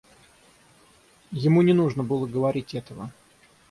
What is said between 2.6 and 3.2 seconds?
этого.